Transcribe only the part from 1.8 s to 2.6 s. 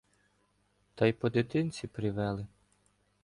привели.